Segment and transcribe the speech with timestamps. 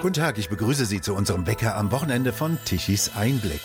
[0.00, 3.60] Guten Tag, ich begrüße Sie zu unserem Wecker am Wochenende von Tichys Einblick.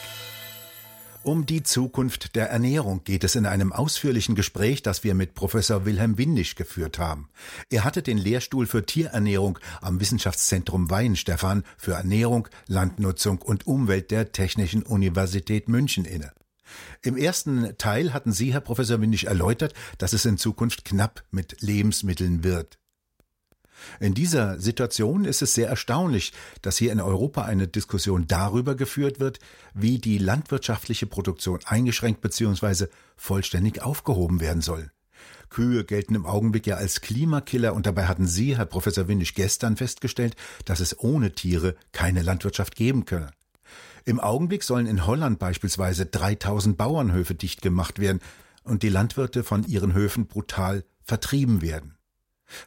[1.21, 5.85] Um die Zukunft der Ernährung geht es in einem ausführlichen Gespräch, das wir mit Professor
[5.85, 7.29] Wilhelm Windisch geführt haben.
[7.69, 14.31] Er hatte den Lehrstuhl für Tierernährung am Wissenschaftszentrum Weihenstephan für Ernährung, Landnutzung und Umwelt der
[14.31, 16.31] Technischen Universität München inne.
[17.03, 21.61] Im ersten Teil hatten Sie, Herr Professor Windisch, erläutert, dass es in Zukunft knapp mit
[21.61, 22.79] Lebensmitteln wird.
[23.99, 29.19] In dieser Situation ist es sehr erstaunlich, dass hier in Europa eine Diskussion darüber geführt
[29.19, 29.39] wird,
[29.73, 32.87] wie die landwirtschaftliche Produktion eingeschränkt bzw.
[33.15, 34.91] vollständig aufgehoben werden soll.
[35.49, 39.77] Kühe gelten im Augenblick ja als Klimakiller und dabei hatten Sie, Herr Professor Windisch, gestern
[39.77, 43.29] festgestellt, dass es ohne Tiere keine Landwirtschaft geben könne.
[44.05, 48.19] Im Augenblick sollen in Holland beispielsweise 3000 Bauernhöfe dicht gemacht werden
[48.63, 51.95] und die Landwirte von ihren Höfen brutal vertrieben werden.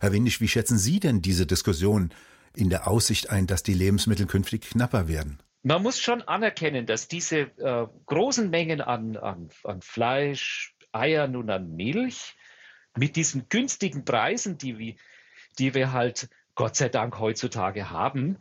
[0.00, 2.12] Herr Windisch, wie schätzen Sie denn diese Diskussion
[2.54, 5.38] in der Aussicht ein, dass die Lebensmittel künftig knapper werden?
[5.62, 11.50] Man muss schon anerkennen, dass diese äh, großen Mengen an, an, an Fleisch, Eiern und
[11.50, 12.36] an Milch
[12.96, 14.94] mit diesen günstigen Preisen, die wir,
[15.58, 18.38] die wir halt Gott sei Dank heutzutage haben,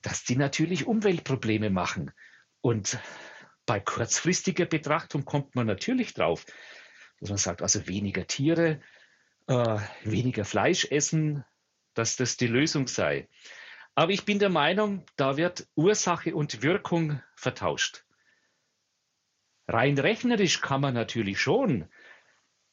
[0.00, 2.12] dass die natürlich Umweltprobleme machen.
[2.60, 2.98] Und
[3.66, 6.46] bei kurzfristiger Betrachtung kommt man natürlich drauf,
[7.20, 8.80] dass man sagt, also weniger Tiere,
[9.46, 11.44] äh, weniger Fleisch essen,
[11.94, 13.28] dass das die Lösung sei.
[13.94, 18.04] Aber ich bin der Meinung, da wird Ursache und Wirkung vertauscht.
[19.66, 21.88] Rein rechnerisch kann man natürlich schon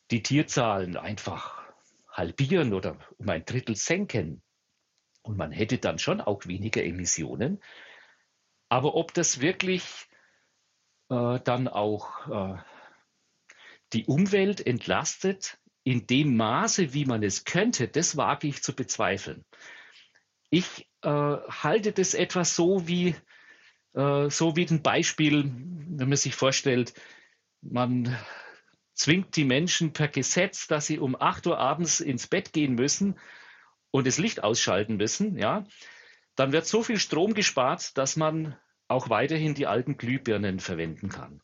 [0.10, 1.62] die Tierzahlen einfach
[2.10, 4.42] halbieren oder um ein Drittel senken.
[5.22, 7.62] Und man hätte dann schon auch weniger Emissionen.
[8.70, 10.08] Aber ob das wirklich
[11.10, 12.58] äh, dann auch äh,
[13.94, 19.46] die Umwelt entlastet, in dem Maße, wie man es könnte, das wage ich zu bezweifeln.
[20.50, 23.16] Ich äh, halte das etwas so wie,
[23.94, 26.94] äh, so wie ein Beispiel, wenn man sich vorstellt,
[27.62, 28.18] man
[28.96, 33.18] zwingt die Menschen per Gesetz, dass sie um 8 Uhr abends ins Bett gehen müssen
[33.90, 35.64] und das Licht ausschalten müssen, ja,
[36.36, 38.58] dann wird so viel Strom gespart, dass man
[38.90, 41.42] auch weiterhin die alten Glühbirnen verwenden kann.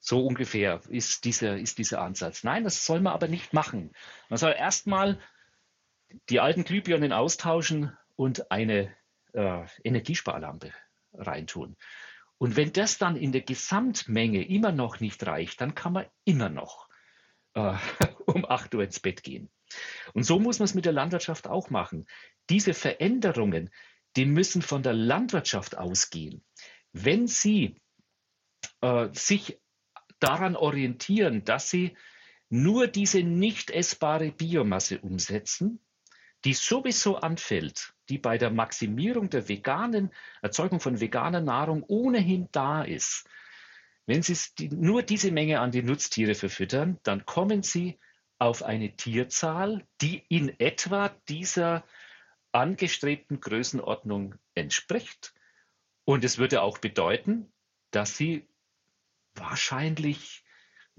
[0.00, 2.44] So ungefähr ist dieser, ist dieser Ansatz.
[2.44, 3.92] Nein, das soll man aber nicht machen.
[4.28, 5.18] Man soll erstmal
[6.28, 8.94] die alten Glühbirnen austauschen und eine
[9.32, 10.72] äh, Energiesparlampe
[11.12, 11.76] reintun.
[12.38, 16.48] Und wenn das dann in der Gesamtmenge immer noch nicht reicht, dann kann man immer
[16.48, 16.88] noch
[17.54, 17.74] äh,
[18.26, 19.50] um 8 Uhr ins Bett gehen.
[20.14, 22.06] Und so muss man es mit der Landwirtschaft auch machen.
[22.48, 23.70] Diese Veränderungen,
[24.16, 26.44] die müssen von der Landwirtschaft ausgehen.
[26.92, 27.80] Wenn sie
[28.80, 29.60] äh, sich
[30.20, 31.96] daran orientieren, dass sie
[32.48, 35.80] nur diese nicht essbare Biomasse umsetzen,
[36.44, 42.82] die sowieso anfällt, die bei der Maximierung der veganen Erzeugung von veganer Nahrung ohnehin da
[42.82, 43.28] ist.
[44.06, 47.98] Wenn Sie nur diese Menge an die Nutztiere verfüttern, dann kommen Sie
[48.38, 51.84] auf eine Tierzahl, die in etwa dieser
[52.52, 55.34] angestrebten Größenordnung entspricht.
[56.04, 57.52] Und es würde auch bedeuten,
[57.90, 58.48] dass Sie
[59.40, 60.44] wahrscheinlich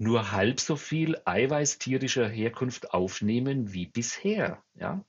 [0.00, 4.64] nur halb so viel Eiweiß tierischer Herkunft aufnehmen wie bisher.
[4.74, 5.04] Ja?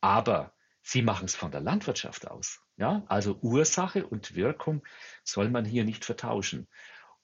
[0.00, 0.52] Aber
[0.82, 2.60] sie machen es von der Landwirtschaft aus.
[2.76, 3.04] Ja?
[3.06, 4.84] Also Ursache und Wirkung
[5.22, 6.66] soll man hier nicht vertauschen.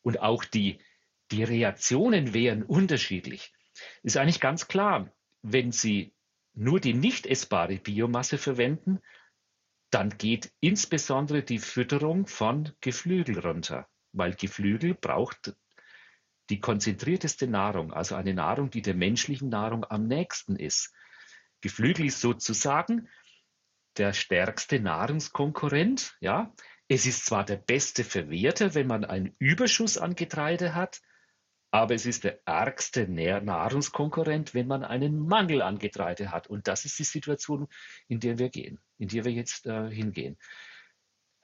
[0.02, 0.80] Und auch die,
[1.32, 3.52] die Reaktionen wären unterschiedlich.
[4.04, 6.14] Ist eigentlich ganz klar, wenn Sie
[6.54, 9.00] nur die nicht essbare Biomasse verwenden,
[9.90, 15.54] dann geht insbesondere die Fütterung von Geflügel runter weil Geflügel braucht
[16.50, 20.92] die konzentrierteste Nahrung, also eine Nahrung, die der menschlichen Nahrung am nächsten ist.
[21.60, 23.08] Geflügel ist sozusagen
[23.96, 26.52] der stärkste Nahrungskonkurrent, ja.
[26.88, 31.00] Es ist zwar der beste Verwerter, wenn man einen Überschuss an Getreide hat,
[31.70, 36.48] aber es ist der ärgste Nahrungskonkurrent, wenn man einen Mangel an Getreide hat.
[36.48, 37.68] Und das ist die Situation,
[38.08, 40.36] in der wir gehen, in der wir jetzt äh, hingehen.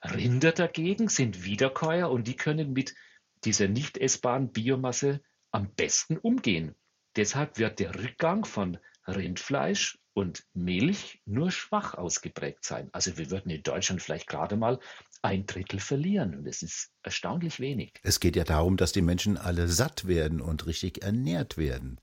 [0.03, 2.95] Rinder dagegen sind Wiederkäuer und die können mit
[3.43, 5.21] dieser nicht essbaren Biomasse
[5.51, 6.75] am besten umgehen.
[7.15, 8.77] Deshalb wird der Rückgang von
[9.07, 12.89] Rindfleisch und Milch nur schwach ausgeprägt sein.
[12.91, 14.79] Also wir würden in Deutschland vielleicht gerade mal
[15.21, 17.93] ein Drittel verlieren und es ist erstaunlich wenig.
[18.03, 21.99] Es geht ja darum, dass die Menschen alle satt werden und richtig ernährt werden.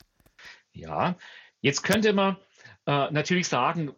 [0.73, 1.17] Ja,
[1.61, 2.37] jetzt könnte man
[2.87, 3.93] äh, natürlich sagen,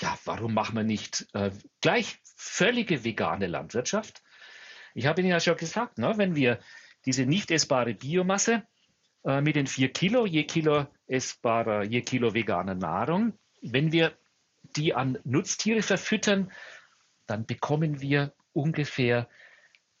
[0.00, 1.50] ja, warum machen wir nicht äh,
[1.80, 4.22] gleich völlige vegane Landwirtschaft?
[4.94, 6.58] Ich habe Ihnen ja schon gesagt, ne, wenn wir
[7.04, 8.62] diese nicht essbare Biomasse
[9.24, 14.12] äh, mit den vier Kilo, je Kilo essbarer, je Kilo veganer Nahrung, wenn wir
[14.76, 16.50] die an Nutztiere verfüttern
[17.30, 19.28] dann bekommen wir ungefähr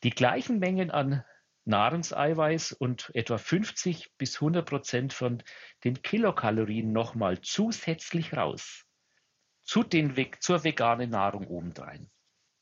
[0.02, 1.24] die gleichen Mengen an
[1.64, 5.40] Nahrungseiweiß und etwa 50 bis 100 Prozent von
[5.84, 8.84] den Kilokalorien nochmal zusätzlich raus.
[9.62, 12.10] Zu den, zur veganen Nahrung obendrein.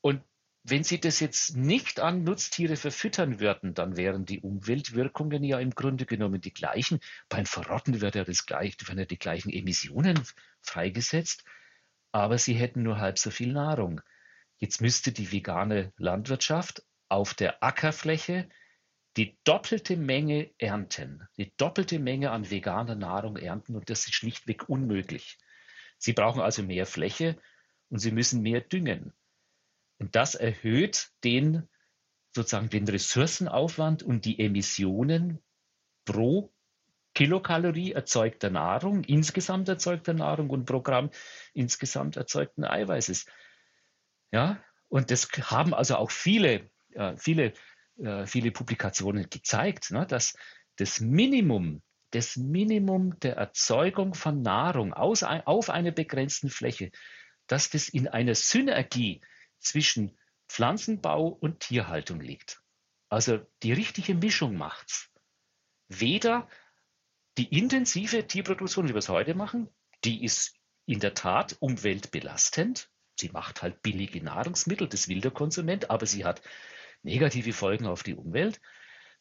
[0.01, 0.23] Und
[0.63, 5.71] wenn Sie das jetzt nicht an Nutztiere verfüttern würden, dann wären die Umweltwirkungen ja im
[5.71, 6.99] Grunde genommen die gleichen.
[7.29, 10.21] Beim Verrotten wird ja das gleiche, werden ja die gleichen Emissionen
[10.61, 11.43] freigesetzt,
[12.11, 14.01] aber sie hätten nur halb so viel Nahrung.
[14.57, 18.49] Jetzt müsste die vegane Landwirtschaft auf der Ackerfläche
[19.17, 24.69] die doppelte Menge ernten, die doppelte Menge an veganer Nahrung ernten und das ist schlichtweg
[24.69, 25.37] unmöglich.
[25.97, 27.37] Sie brauchen also mehr Fläche
[27.89, 29.13] und sie müssen mehr düngen.
[29.99, 31.67] Und das erhöht den
[32.35, 35.39] sozusagen den Ressourcenaufwand und die Emissionen
[36.05, 36.53] pro
[37.15, 41.09] Kilokalorie erzeugter Nahrung, insgesamt erzeugter Nahrung und pro Gramm
[41.53, 43.25] insgesamt erzeugten Eiweißes.
[44.31, 47.53] Ja, und das haben also auch viele, äh, viele
[47.99, 50.35] äh, viele Publikationen gezeigt, ne, dass
[50.77, 51.81] das Minimum,
[52.11, 56.91] das Minimum der Erzeugung von Nahrung aus, auf einer begrenzten Fläche,
[57.47, 59.21] dass das in einer Synergie
[59.59, 60.17] zwischen
[60.47, 62.61] Pflanzenbau und Tierhaltung liegt.
[63.09, 65.09] Also die richtige Mischung macht's.
[65.87, 66.47] Weder
[67.37, 69.69] die intensive Tierproduktion, wie wir es heute machen,
[70.03, 72.89] die ist in der Tat umweltbelastend.
[73.19, 76.41] Sie macht halt billige Nahrungsmittel, das will der Konsument, aber sie hat
[77.03, 78.61] negative Folgen auf die Umwelt.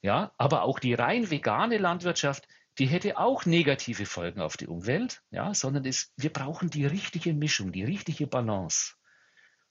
[0.01, 2.47] Ja, aber auch die rein vegane Landwirtschaft,
[2.79, 7.35] die hätte auch negative Folgen auf die Umwelt, ja, sondern es, wir brauchen die richtige
[7.35, 8.95] Mischung, die richtige Balance.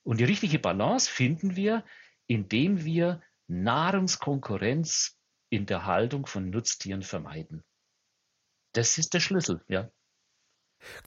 [0.08, 1.84] Und die richtige Balance finden wir,
[2.28, 5.20] indem wir Nahrungskonkurrenz
[5.50, 7.66] in der Haltung von Nutztieren vermeiden.
[8.74, 9.92] Das ist der Schlüssel, ja.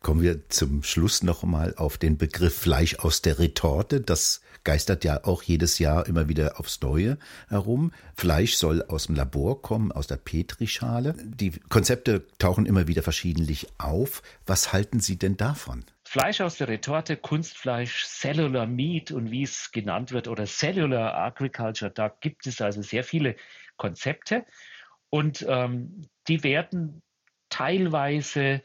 [0.03, 4.01] Kommen wir zum Schluss noch mal auf den Begriff Fleisch aus der Retorte.
[4.01, 7.19] Das geistert ja auch jedes Jahr immer wieder aufs Neue
[7.49, 7.93] herum.
[8.17, 11.15] Fleisch soll aus dem Labor kommen, aus der Petrischale.
[11.19, 14.23] Die Konzepte tauchen immer wieder verschiedentlich auf.
[14.47, 15.85] Was halten Sie denn davon?
[16.05, 21.91] Fleisch aus der Retorte, Kunstfleisch, Cellular Meat und wie es genannt wird oder Cellular Agriculture,
[21.91, 23.37] da gibt es also sehr viele
[23.77, 24.45] Konzepte
[25.09, 27.03] und ähm, die werden
[27.49, 28.63] teilweise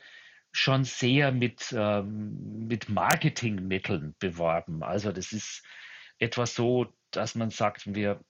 [0.56, 4.84] schon sehr mit, ähm, mit Marketingmitteln beworben.
[4.84, 5.64] Also das ist
[6.20, 8.22] etwas so, dass man sagt, wir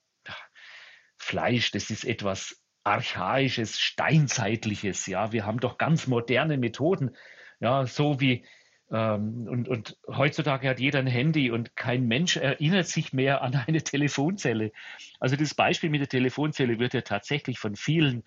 [1.17, 5.07] Fleisch, das ist etwas archaisches, steinzeitliches.
[5.07, 7.15] Ja, wir haben doch ganz moderne Methoden.
[7.59, 8.45] Ja, so wie
[8.91, 13.55] ähm, und, und heutzutage hat jeder ein Handy und kein Mensch erinnert sich mehr an
[13.55, 14.71] eine Telefonzelle.
[15.19, 18.23] Also das Beispiel mit der Telefonzelle wird ja tatsächlich von vielen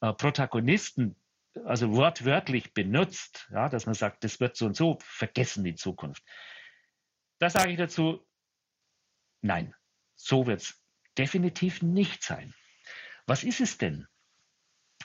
[0.00, 1.16] äh, Protagonisten
[1.64, 6.22] also wortwörtlich benutzt, ja, dass man sagt, das wird so und so vergessen in Zukunft.
[7.38, 8.26] Da sage ich dazu,
[9.42, 9.74] nein,
[10.14, 10.82] so wird es
[11.18, 12.54] definitiv nicht sein.
[13.26, 14.06] Was ist es denn?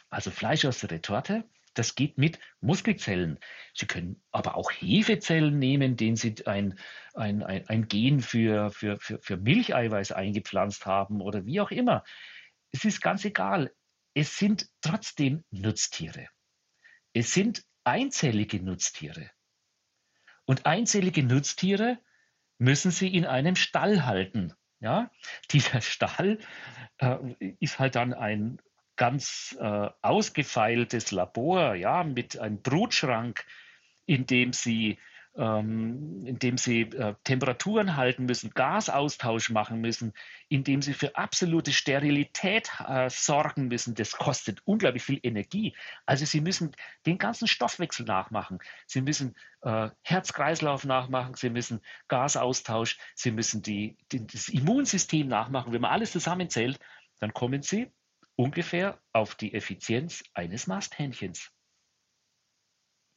[0.09, 3.39] Also Fleisch aus der Retorte, das geht mit Muskelzellen.
[3.73, 6.79] Sie können aber auch Hefezellen nehmen, denen Sie ein,
[7.13, 12.03] ein, ein, ein Gen für, für, für, für Milcheiweiß eingepflanzt haben oder wie auch immer.
[12.71, 13.73] Es ist ganz egal.
[14.15, 16.27] Es sind trotzdem Nutztiere.
[17.17, 19.31] Es sind einzellige Nutztiere.
[20.45, 21.97] Und einzellige Nutztiere
[22.59, 24.53] müssen Sie in einem Stall halten.
[24.81, 25.09] Ja?
[25.49, 26.37] Dieser Stall
[26.99, 27.17] äh,
[27.59, 28.61] ist halt dann ein
[28.97, 33.43] ganz äh, ausgefeiltes Labor, ja, mit einem Brutschrank,
[34.05, 34.99] in dem Sie
[35.37, 40.13] ähm, indem sie äh, Temperaturen halten müssen, Gasaustausch machen müssen,
[40.49, 43.93] indem sie für absolute Sterilität äh, sorgen müssen.
[43.93, 45.75] Das kostet unglaublich viel Energie.
[46.05, 46.71] Also sie müssen
[47.05, 48.59] den ganzen Stoffwechsel nachmachen.
[48.87, 55.71] Sie müssen äh, Herz-Kreislauf nachmachen, sie müssen Gasaustausch, sie müssen die, die, das Immunsystem nachmachen.
[55.71, 56.79] Wenn man alles zusammenzählt,
[57.19, 57.91] dann kommen sie
[58.35, 61.51] ungefähr auf die Effizienz eines Masthähnchens.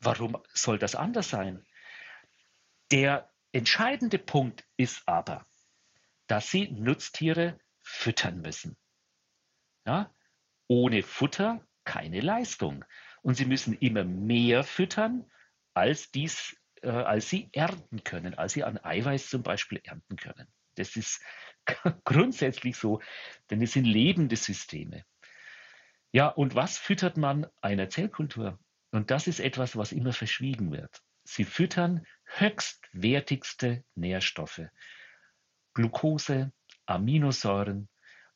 [0.00, 1.65] Warum soll das anders sein?
[2.91, 5.47] Der entscheidende Punkt ist aber,
[6.27, 8.77] dass sie Nutztiere füttern müssen.
[9.87, 10.15] Ja?
[10.69, 12.85] Ohne Futter keine Leistung.
[13.23, 15.31] Und sie müssen immer mehr füttern,
[15.75, 20.47] als, dies, äh, als sie ernten können, als sie an Eiweiß zum Beispiel ernten können.
[20.77, 21.23] Das ist
[22.05, 23.01] grundsätzlich so,
[23.51, 25.05] denn es sind lebende Systeme.
[26.13, 28.59] Ja, und was füttert man einer Zellkultur?
[28.91, 31.03] Und das ist etwas, was immer verschwiegen wird.
[31.25, 34.62] Sie füttern höchstwertigste Nährstoffe.
[35.75, 36.53] Glucose,
[36.87, 37.89] Aminosäuren,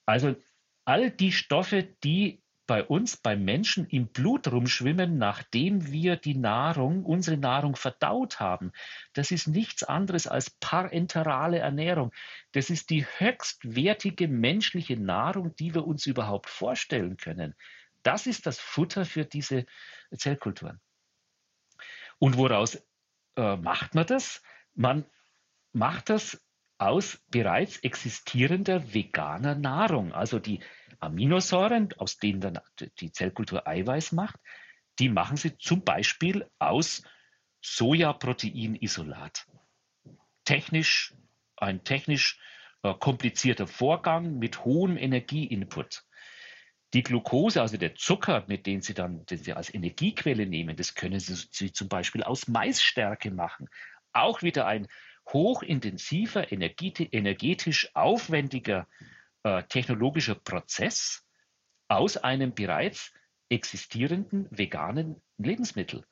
[0.07, 0.37] also
[0.85, 7.05] all die Stoffe, die bei uns, beim Menschen im Blut rumschwimmen, nachdem wir die Nahrung,
[7.05, 8.73] unsere Nahrung verdaut haben.
[9.12, 12.12] Das ist nichts anderes als parenterale Ernährung.
[12.53, 17.55] Das ist die höchstwertige menschliche Nahrung, die wir uns überhaupt vorstellen können.
[18.03, 19.67] Das ist das Futter für diese
[20.17, 20.81] Zellkulturen.
[22.18, 22.83] Und woraus
[23.37, 24.42] äh, macht man das?
[24.75, 25.04] Man
[25.73, 26.40] macht das
[26.78, 30.12] aus bereits existierender veganer Nahrung.
[30.12, 30.61] Also die
[31.00, 32.61] Aminosäuren, aus denen dann
[32.99, 34.37] die Zellkultur Eiweiß macht,
[34.99, 37.02] die machen sie zum Beispiel aus
[37.61, 39.47] Sojaproteinisolat.
[40.44, 41.14] Technisch,
[41.56, 42.38] ein technisch
[42.83, 46.04] äh, komplizierter Vorgang mit hohem Energieinput.
[46.95, 50.95] Die Glucose, also der Zucker, mit dem Sie dann den Sie als Energiequelle nehmen, das
[50.95, 53.69] können Sie, zum Beispiel aus Maisstärke machen.
[54.13, 54.87] Auch wieder ein
[55.29, 58.87] hochintensiver, energetisch aufwendiger
[59.43, 61.27] äh, technologischer Prozess
[61.89, 63.13] aus einem bereits
[63.49, 66.07] existierenden veganen Lebensmittel.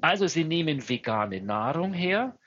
[0.00, 2.38] Also Sie nehmen vegane Nahrung her,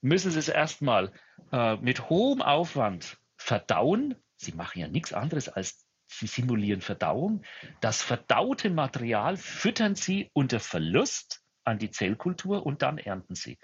[0.00, 1.12] müssen Sie es erstmal
[1.52, 4.16] äh, mit hohem Aufwand verdauen.
[4.36, 7.42] Sie machen ja nichts anderes als Sie simulieren Verdauung.
[7.80, 13.58] Das verdaute Material füttern Sie unter Verlust an die Zellkultur und dann ernten Sie.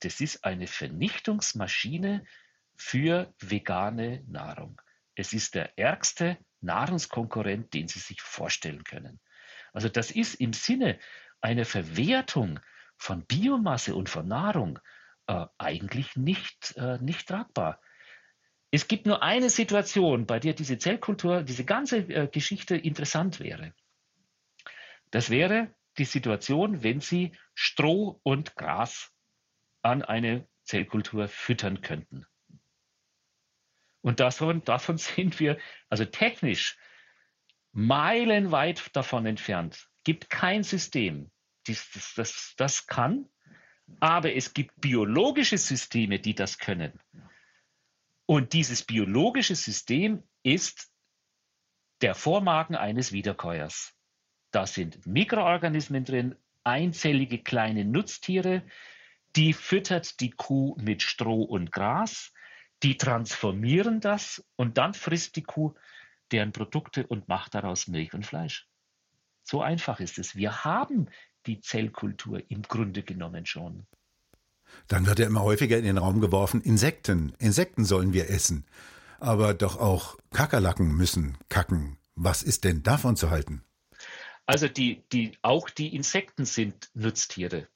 [0.00, 2.24] Das ist eine Vernichtungsmaschine
[2.76, 4.80] für vegane Nahrung.
[5.14, 9.20] Es ist der ärgste Nahrungskonkurrent, den Sie sich vorstellen können.
[9.72, 10.98] Also das ist im Sinne
[11.40, 12.60] einer Verwertung
[12.98, 14.78] von Biomasse und von Nahrung
[15.28, 17.80] äh, eigentlich nicht, äh, nicht tragbar.
[18.76, 23.72] Es gibt nur eine Situation, bei der diese Zellkultur, diese ganze äh, Geschichte interessant wäre.
[25.10, 29.14] Das wäre die Situation, wenn Sie Stroh und Gras
[29.80, 32.26] an eine Zellkultur füttern könnten.
[34.02, 35.56] Und davon, davon sind wir
[35.88, 36.76] also technisch
[37.72, 39.88] meilenweit davon entfernt.
[40.04, 41.30] Gibt kein System,
[41.66, 43.26] das, das, das, das kann,
[44.00, 47.00] aber es gibt biologische Systeme, die das können.
[48.26, 50.90] Und dieses biologische System ist
[52.02, 53.94] der Vormagen eines Wiederkäuers.
[54.50, 58.62] Da sind Mikroorganismen drin, einzellige kleine Nutztiere,
[59.36, 62.32] die füttert die Kuh mit Stroh und Gras,
[62.82, 65.74] die transformieren das und dann frisst die Kuh
[66.32, 68.68] deren Produkte und macht daraus Milch und Fleisch.
[69.42, 70.34] So einfach ist es.
[70.34, 71.08] Wir haben
[71.46, 73.86] die Zellkultur im Grunde genommen schon.
[74.88, 77.34] Dann wird ja immer häufiger in den Raum geworfen, Insekten.
[77.38, 78.64] Insekten sollen wir essen.
[79.18, 81.98] Aber doch auch Kakerlaken müssen kacken.
[82.14, 83.62] Was ist denn davon zu halten?
[84.46, 87.66] Also die, die, auch die Insekten sind Nutztiere.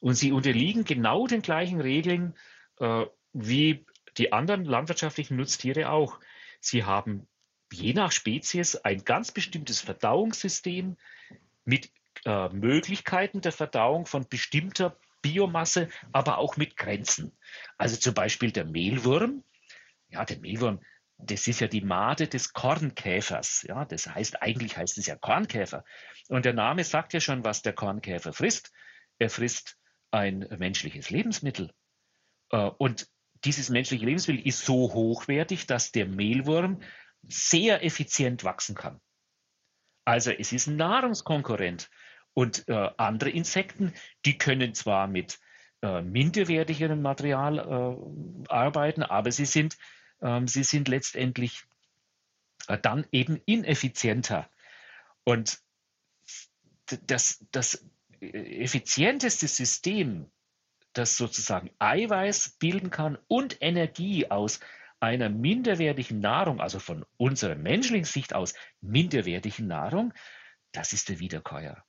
[0.00, 2.34] Und sie unterliegen genau den gleichen Regeln
[2.78, 3.84] äh, wie
[4.16, 6.18] die anderen landwirtschaftlichen Nutztiere auch.
[6.60, 7.26] Sie haben
[7.72, 10.96] je nach Spezies ein ganz bestimmtes Verdauungssystem
[11.64, 11.90] mit
[12.24, 17.36] äh, Möglichkeiten der Verdauung von bestimmter Biomasse, aber auch mit Grenzen.
[17.78, 19.44] Also zum Beispiel der Mehlwurm.
[20.08, 20.80] Ja, der Mehlwurm,
[21.18, 23.64] das ist ja die Made des Kornkäfers.
[23.66, 25.84] Ja, das heißt, eigentlich heißt es ja Kornkäfer.
[26.28, 28.72] Und der Name sagt ja schon, was der Kornkäfer frisst.
[29.18, 29.78] Er frisst
[30.10, 31.72] ein menschliches Lebensmittel.
[32.50, 33.08] Äh, und
[33.44, 36.82] dieses menschliche Lebensmittel ist so hochwertig, dass der Mehlwurm
[37.22, 39.00] sehr effizient wachsen kann.
[40.04, 41.90] Also es ist ein Nahrungskonkurrent
[42.36, 43.94] und äh, andere Insekten,
[44.26, 45.40] die können zwar mit
[45.80, 49.78] äh, minderwertigerem Material äh, arbeiten, aber sie sind,
[50.20, 51.64] ähm, sie sind letztendlich
[52.68, 54.50] äh, dann eben ineffizienter.
[55.24, 55.60] Und
[57.06, 57.88] das, das
[58.20, 60.30] effizienteste System,
[60.92, 64.60] das sozusagen Eiweiß bilden kann und Energie aus
[65.00, 68.52] einer minderwertigen Nahrung, also von unserer menschlichen Sicht aus
[68.82, 70.12] minderwertigen Nahrung,
[70.72, 71.85] das ist der Wiederkäuer.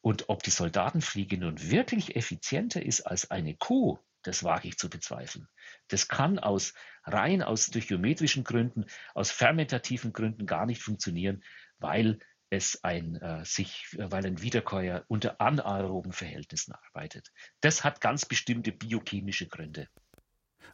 [0.00, 4.88] Und ob die Soldatenfliege nun wirklich effizienter ist als eine Kuh, das wage ich zu
[4.90, 5.48] bezweifeln.
[5.88, 6.74] Das kann aus
[7.04, 11.42] rein aus durch geometrischen Gründen, aus fermentativen Gründen gar nicht funktionieren,
[11.78, 12.18] weil
[12.50, 17.30] es ein äh, sich, weil ein Wiederkäuer unter anaeroben Verhältnissen arbeitet.
[17.60, 19.88] Das hat ganz bestimmte biochemische Gründe.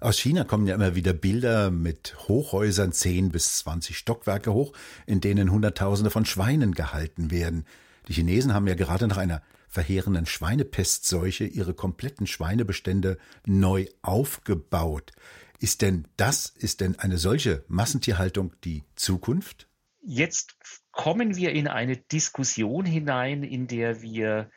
[0.00, 4.72] Aus China kommen ja immer wieder Bilder mit Hochhäusern, 10 bis 20 Stockwerke hoch,
[5.06, 7.64] in denen Hunderttausende von Schweinen gehalten werden.
[8.08, 15.12] Die Chinesen haben ja gerade nach einer verheerenden Schweinepestseuche ihre kompletten Schweinebestände neu aufgebaut.
[15.58, 19.68] Ist denn das, ist denn eine solche Massentierhaltung die Zukunft?
[20.00, 20.56] Jetzt
[20.92, 24.50] kommen wir in eine Diskussion hinein, in der wir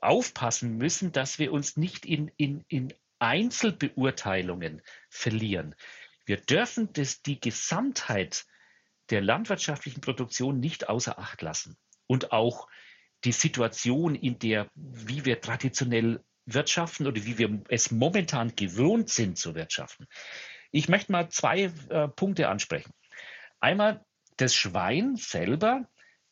[0.00, 5.74] aufpassen müssen, dass wir uns nicht in, in, in Einzelbeurteilungen verlieren.
[6.26, 8.46] Wir dürfen das, die Gesamtheit
[9.10, 11.76] der landwirtschaftlichen Produktion nicht außer Acht lassen.
[12.08, 12.66] Und auch
[13.22, 19.38] die Situation, in der, wie wir traditionell wirtschaften oder wie wir es momentan gewohnt sind
[19.38, 20.06] zu wirtschaften.
[20.70, 22.92] Ich möchte mal zwei äh, Punkte ansprechen.
[23.60, 24.04] Einmal,
[24.36, 25.88] das Schwein selber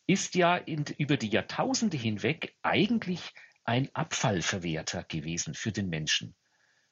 [0.07, 3.33] ist ja in, über die Jahrtausende hinweg eigentlich
[3.65, 6.37] ein Abfallverwerter gewesen für den Menschen.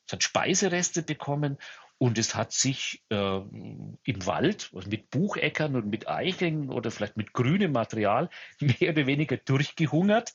[0.06, 1.58] Es hat Speisereste bekommen
[1.98, 7.16] und es hat sich äh, im Wald also mit Bucheckern und mit Eicheln oder vielleicht
[7.16, 8.28] mit grünem Material
[8.60, 10.34] mehr oder weniger durchgehungert,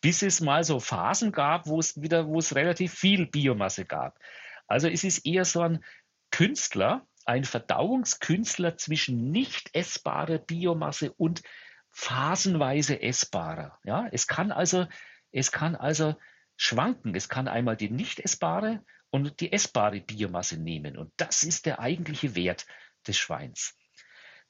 [0.00, 4.18] bis es mal so Phasen gab, wo es wieder, wo es relativ viel Biomasse gab.
[4.66, 5.84] Also es ist eher so ein
[6.30, 11.42] Künstler, ein Verdauungskünstler zwischen nicht essbarer Biomasse und
[11.90, 13.78] phasenweise essbarer.
[13.84, 14.86] Ja, es kann also,
[15.32, 16.14] es kann also
[16.56, 17.14] schwanken.
[17.14, 20.96] Es kann einmal die nicht essbare und die essbare Biomasse nehmen.
[20.96, 22.66] Und das ist der eigentliche Wert
[23.06, 23.76] des Schweins.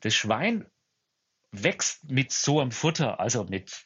[0.00, 0.66] Das Schwein
[1.52, 3.84] wächst mit so einem Futter, also mit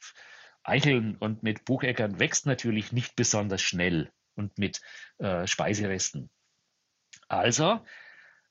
[0.65, 4.81] Eicheln und mit Bucheckern, wächst natürlich nicht besonders schnell und mit
[5.19, 6.31] äh, Speiseresten.
[7.29, 7.85] Also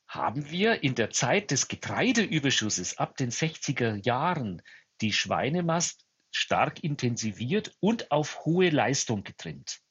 [0.06, 4.62] haben wir in der Zeit des Getreideüberschusses ab den 60er Jahren
[5.00, 9.81] die Schweinemast stark intensiviert und auf hohe Leistung getrimmt.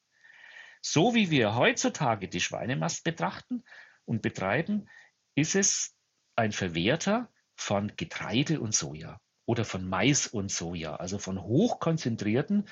[0.81, 3.63] So wie wir heutzutage die Schweinemast betrachten
[4.05, 4.89] und betreiben,
[5.35, 5.95] ist es
[6.35, 12.67] ein Verwerter von Getreide und Soja oder von Mais und Soja, also von hochkonzentrierten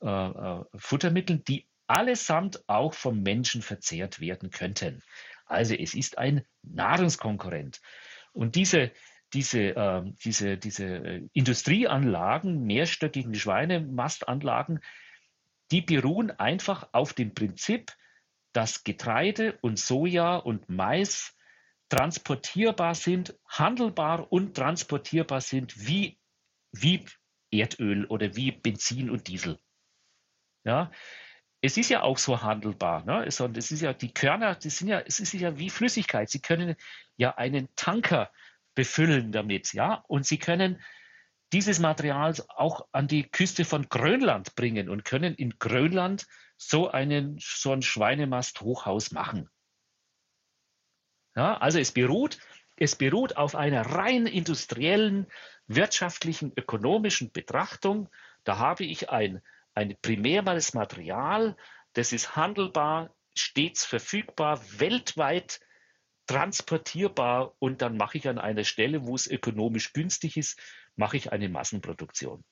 [0.00, 5.02] äh, äh, Futtermitteln, die allesamt auch vom Menschen verzehrt werden könnten.
[5.44, 7.80] Also es ist ein Nahrungskonkurrent.
[8.32, 8.92] Und diese,
[9.32, 14.80] diese, äh, diese, diese äh, Industrieanlagen, mehrstöckigen Schweinemastanlagen,
[15.70, 17.92] die beruhen einfach auf dem Prinzip,
[18.52, 21.36] dass Getreide und Soja und Mais
[21.88, 26.18] transportierbar sind, handelbar und transportierbar sind wie,
[26.72, 27.04] wie
[27.50, 29.58] Erdöl oder wie Benzin und Diesel.
[30.64, 30.90] Ja,
[31.62, 33.04] es ist ja auch so handelbar.
[33.04, 33.24] Ne?
[33.26, 36.30] Es, ist ja die Körner, das sind ja, es ist ja wie Flüssigkeit.
[36.30, 36.76] Sie können
[37.16, 38.30] ja einen Tanker
[38.74, 40.80] befüllen damit, ja, und sie können
[41.52, 47.38] dieses Material auch an die Küste von Grönland bringen und können in Grönland so einen
[47.40, 49.48] so ein Schweinemast-Hochhaus machen.
[51.34, 52.38] Ja, also es beruht,
[52.76, 55.26] es beruht auf einer rein industriellen,
[55.66, 58.08] wirtschaftlichen, ökonomischen Betrachtung.
[58.44, 59.42] Da habe ich ein,
[59.74, 61.56] ein primäres Material,
[61.92, 65.60] das ist handelbar, stets verfügbar, weltweit
[66.26, 70.60] transportierbar und dann mache ich an einer Stelle, wo es ökonomisch günstig ist,
[70.96, 72.44] mache ich eine Massenproduktion.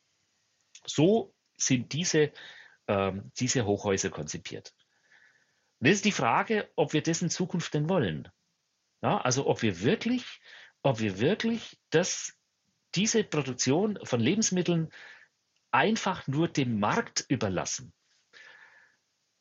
[0.86, 2.32] So sind diese,
[2.86, 4.74] ähm, diese Hochhäuser konzipiert.
[5.80, 8.28] Und das ist die Frage, ob wir das in Zukunft denn wollen.
[9.02, 10.40] Ja, also ob wir wirklich,
[10.82, 12.36] ob wir wirklich das,
[12.94, 14.90] diese Produktion von Lebensmitteln
[15.70, 17.92] einfach nur dem Markt überlassen.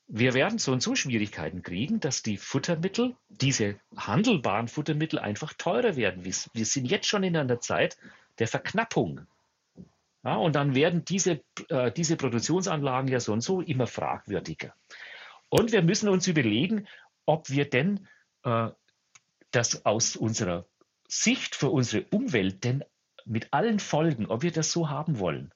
[0.10, 5.98] Wir werden so und so Schwierigkeiten kriegen, dass die Futtermittel, diese handelbaren Futtermittel einfach teurer
[5.98, 6.24] werden.
[6.24, 7.98] Wir sind jetzt schon in einer Zeit
[8.40, 9.28] der Verknappung.
[10.24, 14.74] Ja, und dann werden diese, äh, diese Produktionsanlagen ja so und so immer fragwürdiger.
[15.50, 16.88] Und wir müssen uns überlegen,
[17.26, 18.08] ob wir denn
[18.44, 18.70] äh,
[19.52, 20.66] das aus unserer
[21.08, 22.84] Sicht für unsere Umwelt denn
[23.26, 25.54] mit allen Folgen, ob wir das so haben wollen.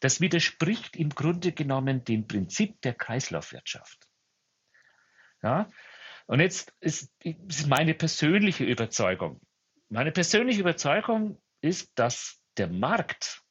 [0.00, 4.08] Das widerspricht im Grunde genommen dem Prinzip der Kreislaufwirtschaft.
[5.42, 5.70] Ja?
[6.26, 9.40] Und jetzt ist, ist meine persönliche Überzeugung.
[9.88, 13.42] Meine persönliche Überzeugung ist, dass der Markt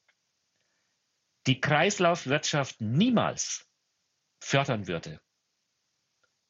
[1.48, 3.68] die Kreislaufwirtschaft niemals
[4.40, 5.22] fördern würde.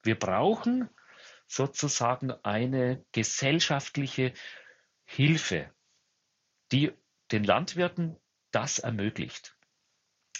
[0.04, 0.90] Wir brauchen
[1.48, 4.34] sozusagen eine gesellschaftliche
[5.04, 5.74] Hilfe,
[6.72, 6.94] die
[7.32, 8.16] den Landwirten
[8.52, 9.56] das ermöglicht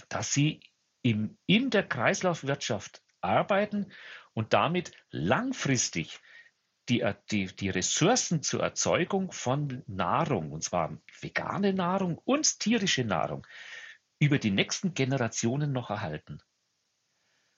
[0.10, 0.62] dass sie
[1.02, 3.92] im, in der Kreislaufwirtschaft arbeiten
[4.34, 6.20] und damit langfristig
[6.90, 13.46] die, die, die Ressourcen zur Erzeugung von Nahrung, und zwar vegane Nahrung und tierische Nahrung,
[14.20, 16.40] über die nächsten Generationen noch erhalten.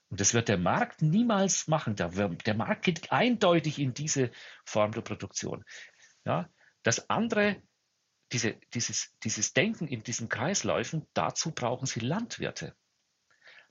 [0.10, 1.96] Und das wird der Markt niemals machen.
[1.96, 4.32] Der, der Markt geht eindeutig in diese
[4.64, 5.66] Form der Produktion.
[6.26, 6.50] Ja,
[6.84, 7.62] das andere
[8.32, 12.76] diese, dieses, dieses Denken in diesen Kreisläufen, dazu brauchen Sie Landwirte.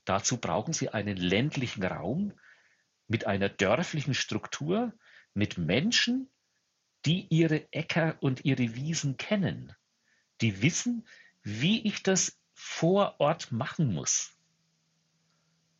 [0.05, 2.33] Dazu brauchen Sie einen ländlichen Raum
[3.07, 4.92] mit einer dörflichen Struktur,
[5.37, 6.29] mit Menschen,
[7.05, 9.72] die ihre Äcker und ihre Wiesen kennen,
[10.40, 11.07] die wissen,
[11.42, 14.35] wie ich das vor Ort machen muss.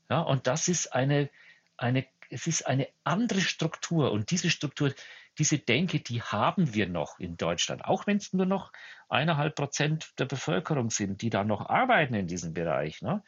[0.09, 1.31] Ja, und das ist eine,
[1.77, 4.95] eine, es ist eine andere Struktur und diese Struktur,
[5.38, 8.73] diese Denke, die haben wir noch in Deutschland, auch wenn es nur noch
[9.09, 13.03] eineinhalb Prozent der Bevölkerung sind, die da noch arbeiten in diesem Bereich.
[13.03, 13.23] Ne?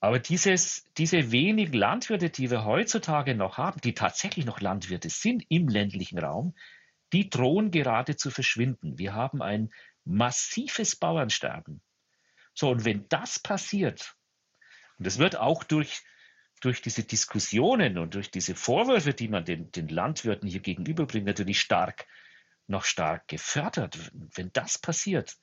[0.00, 5.44] Aber dieses, diese wenigen Landwirte, die wir heutzutage noch haben, die tatsächlich noch Landwirte sind
[5.48, 6.54] im ländlichen Raum,
[7.12, 8.98] die drohen gerade zu verschwinden.
[8.98, 9.70] Wir haben ein
[10.04, 11.80] massives Bauernsterben.
[12.52, 14.16] So, und wenn das passiert,
[14.98, 16.02] und das wird auch durch,
[16.60, 21.60] durch diese Diskussionen und durch diese Vorwürfe, die man den, den Landwirten hier gegenüberbringt, natürlich
[21.60, 22.06] stark,
[22.66, 24.10] noch stark gefördert.
[24.12, 25.36] Wenn das passiert,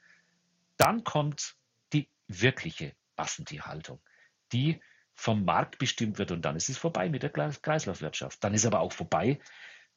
[0.78, 1.56] dann kommt
[1.92, 4.02] die wirkliche Massentierhaltung
[4.54, 4.80] die
[5.14, 8.44] vom Markt bestimmt wird und dann ist es vorbei mit der Kreislaufwirtschaft.
[8.44, 9.40] Dann ist aber auch vorbei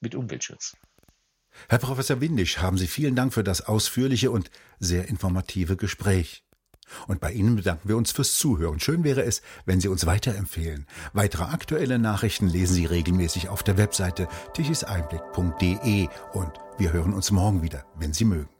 [0.00, 0.76] mit Umweltschutz.
[1.68, 6.44] Herr Professor Windisch, haben Sie vielen Dank für das ausführliche und sehr informative Gespräch.
[7.08, 8.78] Und bei Ihnen bedanken wir uns fürs Zuhören.
[8.78, 10.86] Schön wäre es, wenn Sie uns weiterempfehlen.
[11.12, 17.62] Weitere aktuelle Nachrichten lesen Sie regelmäßig auf der Webseite tichiseinblick.de und wir hören uns morgen
[17.62, 18.55] wieder, wenn Sie mögen.